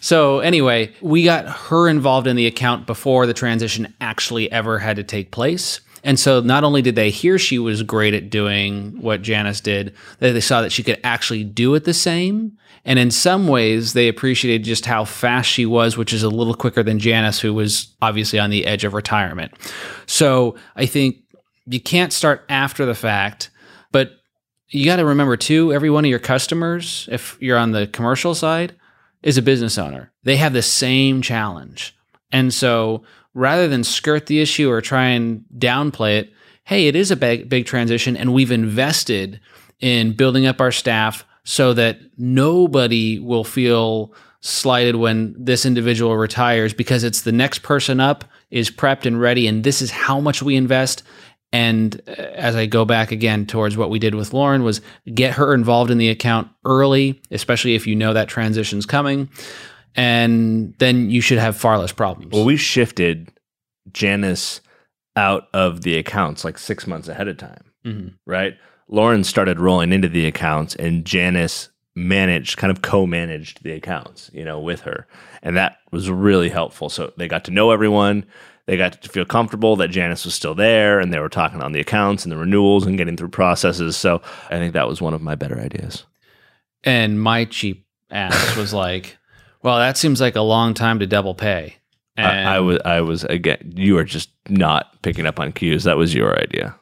so 0.00 0.40
anyway, 0.40 0.92
we 1.00 1.24
got 1.24 1.46
her 1.48 1.88
involved 1.88 2.26
in 2.26 2.36
the 2.36 2.46
account 2.46 2.86
before 2.86 3.26
the 3.26 3.34
transition 3.34 3.92
actually 4.00 4.50
ever 4.50 4.78
had 4.78 4.96
to 4.96 5.02
take 5.02 5.30
place. 5.30 5.80
And 6.04 6.20
so 6.20 6.40
not 6.40 6.64
only 6.64 6.82
did 6.82 6.96
they 6.96 7.10
hear 7.10 7.38
she 7.38 7.58
was 7.58 7.82
great 7.82 8.12
at 8.12 8.28
doing 8.28 9.00
what 9.00 9.22
Janice 9.22 9.60
did, 9.60 9.94
they 10.18 10.38
saw 10.40 10.60
that 10.60 10.70
she 10.70 10.82
could 10.82 11.00
actually 11.02 11.44
do 11.44 11.74
it 11.74 11.84
the 11.84 11.94
same. 11.94 12.58
And 12.84 12.98
in 12.98 13.10
some 13.10 13.48
ways, 13.48 13.94
they 13.94 14.08
appreciated 14.08 14.64
just 14.64 14.84
how 14.84 15.06
fast 15.06 15.50
she 15.50 15.64
was, 15.64 15.96
which 15.96 16.12
is 16.12 16.22
a 16.22 16.28
little 16.28 16.52
quicker 16.52 16.82
than 16.82 16.98
Janice, 16.98 17.40
who 17.40 17.54
was 17.54 17.88
obviously 18.02 18.38
on 18.38 18.50
the 18.50 18.66
edge 18.66 18.84
of 18.84 18.92
retirement. 18.92 19.52
So 20.04 20.56
I 20.76 20.84
think 20.84 21.22
you 21.66 21.80
can't 21.80 22.12
start 22.12 22.44
after 22.50 22.84
the 22.84 22.94
fact, 22.94 23.48
you 24.68 24.84
got 24.84 24.96
to 24.96 25.04
remember 25.04 25.36
too 25.36 25.72
every 25.72 25.90
one 25.90 26.04
of 26.04 26.10
your 26.10 26.18
customers 26.18 27.08
if 27.10 27.36
you're 27.40 27.58
on 27.58 27.72
the 27.72 27.86
commercial 27.86 28.34
side 28.34 28.74
is 29.22 29.38
a 29.38 29.42
business 29.42 29.78
owner. 29.78 30.12
They 30.22 30.36
have 30.36 30.52
the 30.52 30.62
same 30.62 31.22
challenge. 31.22 31.96
And 32.32 32.52
so 32.52 33.04
rather 33.34 33.68
than 33.68 33.84
skirt 33.84 34.26
the 34.26 34.40
issue 34.40 34.70
or 34.70 34.80
try 34.80 35.06
and 35.06 35.44
downplay 35.58 36.20
it 36.20 36.32
hey 36.64 36.86
it 36.86 36.96
is 36.96 37.10
a 37.10 37.16
big, 37.16 37.48
big 37.48 37.66
transition 37.66 38.16
and 38.16 38.32
we've 38.32 38.52
invested 38.52 39.40
in 39.80 40.12
building 40.12 40.46
up 40.46 40.60
our 40.60 40.72
staff 40.72 41.26
so 41.44 41.74
that 41.74 41.98
nobody 42.16 43.18
will 43.18 43.44
feel 43.44 44.14
slighted 44.40 44.96
when 44.96 45.34
this 45.38 45.66
individual 45.66 46.16
retires 46.16 46.72
because 46.72 47.04
it's 47.04 47.22
the 47.22 47.32
next 47.32 47.62
person 47.62 48.00
up 48.00 48.24
is 48.50 48.70
prepped 48.70 49.04
and 49.04 49.20
ready 49.20 49.46
and 49.46 49.64
this 49.64 49.82
is 49.82 49.90
how 49.90 50.20
much 50.20 50.42
we 50.42 50.56
invest 50.56 51.02
and 51.54 52.00
uh, 52.08 52.12
as 52.12 52.56
I 52.56 52.66
go 52.66 52.84
back 52.84 53.12
again 53.12 53.46
towards 53.46 53.76
what 53.76 53.88
we 53.88 54.00
did 54.00 54.14
with 54.16 54.32
Lauren 54.34 54.64
was 54.64 54.80
get 55.14 55.34
her 55.34 55.54
involved 55.54 55.90
in 55.92 55.98
the 55.98 56.08
account 56.10 56.48
early, 56.64 57.22
especially 57.30 57.76
if 57.76 57.86
you 57.86 57.94
know 57.94 58.12
that 58.12 58.26
transition's 58.28 58.84
coming, 58.86 59.28
and 59.94 60.74
then 60.78 61.10
you 61.10 61.20
should 61.20 61.38
have 61.38 61.56
far 61.56 61.78
less 61.78 61.92
problems. 61.92 62.32
Well, 62.32 62.44
we 62.44 62.56
shifted 62.56 63.30
Janice 63.92 64.60
out 65.16 65.48
of 65.54 65.82
the 65.82 65.96
accounts 65.96 66.44
like 66.44 66.58
six 66.58 66.86
months 66.86 67.06
ahead 67.08 67.28
of 67.28 67.36
time, 67.36 67.64
Mhm. 67.86 68.14
right? 68.26 68.54
Lauren 68.88 69.22
started 69.24 69.60
rolling 69.60 69.92
into 69.92 70.08
the 70.08 70.26
accounts, 70.26 70.74
and 70.74 71.04
Janice 71.04 71.68
managed, 71.94 72.56
kind 72.56 72.70
of 72.72 72.82
co-managed 72.82 73.62
the 73.62 73.70
accounts, 73.72 74.28
you 74.34 74.44
know, 74.44 74.58
with 74.58 74.80
her, 74.80 75.06
and 75.42 75.56
that 75.56 75.76
was 75.92 76.10
really 76.10 76.48
helpful. 76.48 76.88
So 76.88 77.12
they 77.16 77.28
got 77.28 77.44
to 77.44 77.52
know 77.52 77.70
everyone. 77.70 78.24
They 78.66 78.76
got 78.78 79.02
to 79.02 79.08
feel 79.10 79.24
comfortable 79.26 79.76
that 79.76 79.88
Janice 79.88 80.24
was 80.24 80.34
still 80.34 80.54
there, 80.54 80.98
and 80.98 81.12
they 81.12 81.18
were 81.18 81.28
talking 81.28 81.60
on 81.62 81.72
the 81.72 81.80
accounts 81.80 82.24
and 82.24 82.32
the 82.32 82.36
renewals 82.38 82.86
and 82.86 82.96
getting 82.96 83.16
through 83.16 83.28
processes. 83.28 83.96
So 83.96 84.22
I 84.50 84.56
think 84.58 84.72
that 84.72 84.88
was 84.88 85.02
one 85.02 85.12
of 85.12 85.20
my 85.20 85.34
better 85.34 85.60
ideas. 85.60 86.04
And 86.82 87.20
my 87.20 87.44
cheap 87.44 87.86
ass 88.10 88.56
was 88.56 88.72
like, 88.72 89.18
"Well, 89.62 89.76
that 89.78 89.96
seems 89.96 90.20
like 90.20 90.36
a 90.36 90.40
long 90.42 90.72
time 90.74 90.98
to 91.00 91.06
double 91.06 91.34
pay." 91.34 91.76
And 92.16 92.48
I, 92.48 92.56
I 92.56 92.60
was, 92.60 92.78
I 92.84 93.00
was 93.00 93.24
again. 93.24 93.72
You 93.76 93.98
are 93.98 94.04
just 94.04 94.30
not 94.48 95.02
picking 95.02 95.26
up 95.26 95.40
on 95.40 95.52
cues. 95.52 95.84
That 95.84 95.96
was 95.96 96.14
your 96.14 96.38
idea. 96.40 96.74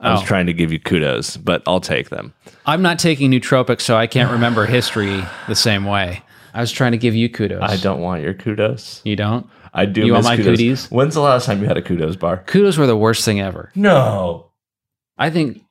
I 0.00 0.10
was 0.12 0.22
Oh. 0.22 0.26
trying 0.26 0.46
to 0.46 0.52
give 0.52 0.72
you 0.72 0.80
kudos, 0.80 1.36
but 1.36 1.62
I'll 1.66 1.80
take 1.80 2.08
them. 2.08 2.34
I'm 2.66 2.82
not 2.82 2.98
taking 2.98 3.30
nootropics, 3.30 3.82
so 3.82 3.96
I 3.96 4.08
can't 4.08 4.32
remember 4.32 4.66
history 4.66 5.22
the 5.46 5.54
same 5.54 5.84
way. 5.84 6.22
I 6.54 6.60
was 6.60 6.72
trying 6.72 6.90
to 6.92 6.98
give 6.98 7.14
you 7.14 7.28
kudos. 7.28 7.62
I 7.62 7.76
don't 7.76 8.00
want 8.00 8.22
your 8.22 8.34
kudos. 8.34 9.00
You 9.04 9.14
don't? 9.14 9.46
I 9.72 9.86
do. 9.86 10.04
You 10.04 10.12
want 10.12 10.24
my 10.24 10.36
kudos. 10.36 10.50
cooties? 10.58 10.86
When's 10.90 11.14
the 11.14 11.20
last 11.20 11.46
time 11.46 11.60
you 11.62 11.66
had 11.66 11.76
a 11.78 11.82
kudos 11.82 12.16
bar? 12.16 12.38
Kudos 12.46 12.76
were 12.76 12.86
the 12.86 12.96
worst 12.96 13.24
thing 13.24 13.40
ever. 13.40 13.70
No. 13.74 14.50
I 15.18 15.30
think 15.30 15.62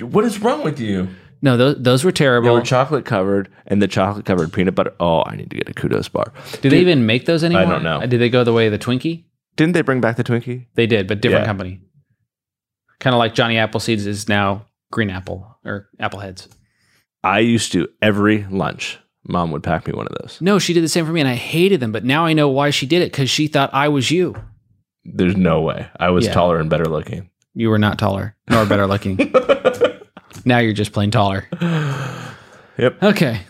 What 0.00 0.24
is 0.24 0.40
wrong 0.40 0.64
with 0.64 0.80
you? 0.80 1.08
no, 1.42 1.56
those 1.56 1.76
those 1.78 2.04
were 2.04 2.12
terrible. 2.12 2.48
They 2.48 2.54
were 2.54 2.62
chocolate 2.62 3.04
covered, 3.04 3.48
and 3.66 3.80
the 3.80 3.86
chocolate 3.88 4.24
covered 4.24 4.52
peanut 4.52 4.74
butter. 4.74 4.94
Oh, 4.98 5.22
I 5.24 5.36
need 5.36 5.50
to 5.50 5.56
get 5.56 5.68
a 5.68 5.74
kudos 5.74 6.08
bar. 6.08 6.32
Do 6.62 6.70
they 6.70 6.80
even 6.80 7.06
make 7.06 7.26
those 7.26 7.44
anymore? 7.44 7.64
I 7.66 7.70
don't 7.70 7.82
know. 7.84 7.98
Uh, 8.00 8.06
Did 8.06 8.20
they 8.20 8.28
go 8.30 8.42
the 8.42 8.52
way 8.52 8.66
of 8.66 8.72
the 8.72 8.78
Twinkie? 8.78 9.24
Didn't 9.56 9.72
they 9.74 9.82
bring 9.82 10.00
back 10.00 10.16
the 10.16 10.24
Twinkie? 10.24 10.66
They 10.74 10.86
did, 10.86 11.06
but 11.06 11.20
different 11.20 11.42
Yeah. 11.44 11.46
company. 11.46 11.80
Kind 12.98 13.14
of 13.14 13.18
like 13.18 13.34
Johnny 13.34 13.56
Appleseeds 13.56 14.06
is 14.06 14.28
now 14.28 14.66
Green 14.90 15.10
Apple 15.10 15.56
or 15.64 15.88
Apple 16.00 16.18
Heads. 16.20 16.48
I 17.22 17.40
used 17.40 17.72
to 17.72 17.88
every 18.02 18.44
lunch. 18.50 18.98
Mom 19.28 19.50
would 19.50 19.62
pack 19.62 19.86
me 19.86 19.92
one 19.92 20.06
of 20.06 20.16
those. 20.20 20.38
No, 20.40 20.58
she 20.58 20.72
did 20.72 20.84
the 20.84 20.88
same 20.88 21.04
for 21.06 21.12
me, 21.12 21.20
and 21.20 21.28
I 21.28 21.34
hated 21.34 21.80
them. 21.80 21.90
But 21.92 22.04
now 22.04 22.24
I 22.26 22.32
know 22.32 22.48
why 22.48 22.70
she 22.70 22.86
did 22.86 23.02
it 23.02 23.10
because 23.12 23.28
she 23.30 23.46
thought 23.48 23.70
I 23.74 23.88
was 23.88 24.10
you. 24.10 24.34
There's 25.04 25.36
no 25.36 25.60
way. 25.62 25.88
I 25.98 26.10
was 26.10 26.26
Yeah. 26.26 26.32
taller 26.32 26.58
and 26.58 26.68
better 26.70 26.86
looking. 26.86 27.30
You 27.54 27.70
were 27.70 27.78
not 27.78 27.98
taller 27.98 28.36
nor 28.48 28.66
better 28.66 28.86
looking. 28.86 29.16
now 30.44 30.58
you're 30.58 30.72
just 30.72 30.92
plain 30.92 31.10
taller. 31.10 31.48
Yep. 32.78 33.02
Okay. 33.02 33.40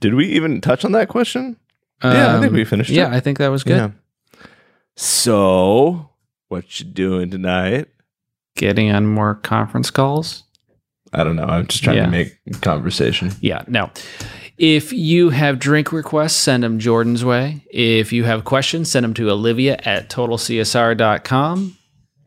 Did 0.00 0.14
we 0.14 0.26
even 0.28 0.60
touch 0.60 0.84
on 0.84 0.92
that 0.92 1.08
question? 1.08 1.56
Yeah, 2.02 2.36
I 2.36 2.40
think 2.40 2.50
Um, 2.52 2.54
we 2.54 2.64
finished 2.64 2.90
Yeah, 2.90 3.12
it. 3.12 3.16
I 3.16 3.20
think 3.20 3.38
that 3.38 3.48
was 3.48 3.62
good. 3.62 3.76
Yeah. 3.76 3.90
So, 4.96 6.10
what 6.48 6.80
you 6.80 6.86
doing 6.86 7.30
tonight? 7.30 7.88
Getting 8.56 8.90
on 8.90 9.06
more 9.06 9.34
conference 9.34 9.90
calls. 9.90 10.44
I 11.12 11.24
don't 11.24 11.36
know. 11.36 11.44
I'm 11.44 11.66
just 11.66 11.82
trying 11.84 11.96
Yeah. 11.96 12.04
to 12.06 12.10
make 12.10 12.38
conversation. 12.62 13.32
Yeah, 13.40 13.62
no. 13.66 13.90
If 14.60 14.92
you 14.92 15.30
have 15.30 15.58
drink 15.58 15.90
requests, 15.90 16.36
send 16.36 16.62
them 16.64 16.78
Jordan's 16.78 17.24
way. 17.24 17.64
If 17.70 18.12
you 18.12 18.24
have 18.24 18.44
questions, 18.44 18.90
send 18.90 19.04
them 19.04 19.14
to 19.14 19.30
Olivia 19.30 19.78
at 19.84 20.10
totalcsr.com. 20.10 21.78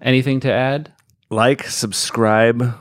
Anything 0.02 0.40
to 0.40 0.52
add? 0.52 0.92
Like, 1.30 1.64
subscribe, 1.66 2.74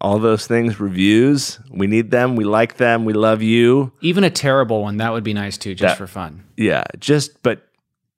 all 0.00 0.20
those 0.20 0.46
things, 0.46 0.78
reviews. 0.78 1.58
We 1.68 1.88
need 1.88 2.12
them. 2.12 2.36
We 2.36 2.44
like 2.44 2.76
them. 2.76 3.04
We 3.04 3.12
love 3.12 3.42
you. 3.42 3.90
Even 4.02 4.22
a 4.22 4.30
terrible 4.30 4.82
one, 4.82 4.98
that 4.98 5.12
would 5.12 5.24
be 5.24 5.34
nice 5.34 5.58
too, 5.58 5.74
just 5.74 5.82
That- 5.94 5.98
for 5.98 6.06
fun. 6.06 6.44
Yeah, 6.56 6.84
just 7.00 7.42
but 7.42 7.66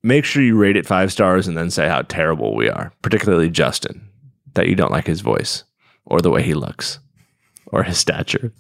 make 0.03 0.27
sure 0.27 0.43
you 0.43 0.55
rate 0.59 0.77
it 0.77 0.87
five 0.87 1.11
stars 1.11 1.49
and 1.49 1.57
then 1.57 1.71
say 1.71 1.89
how 1.89 2.03
terrible 2.03 2.55
we 2.55 2.69
are, 2.69 2.93
particularly 3.01 3.49
Justin, 3.49 4.07
that 4.53 4.67
you 4.69 4.75
don't 4.75 4.93
like 4.93 5.07
his 5.07 5.23
voice 5.23 5.65
or 6.05 6.21
the 6.21 6.31
way 6.31 6.43
he 6.43 6.53
looks 6.53 6.99
or 7.69 7.85
his 7.85 7.97
stature 7.97 8.53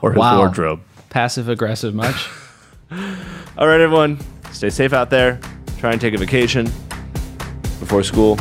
or 0.00 0.12
his 0.12 0.18
Wow. 0.18 0.38
wardrobe. 0.38 0.80
Passive 1.14 1.48
aggressive 1.48 1.94
much? 1.94 2.28
All 3.56 3.68
right, 3.68 3.80
everyone, 3.80 4.18
stay 4.50 4.68
safe 4.68 4.92
out 4.92 5.10
there. 5.10 5.38
Try 5.78 5.92
and 5.92 6.00
take 6.00 6.12
a 6.12 6.18
vacation 6.18 6.64
before 7.78 8.02
school. 8.02 8.36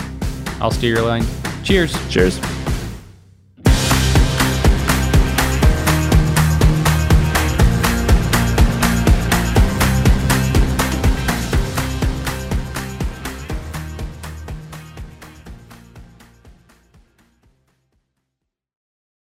I'll 0.60 0.72
steer 0.72 0.96
your 0.96 1.06
line. 1.06 1.24
Cheers. 1.64 1.94
Cheers. 2.10 2.40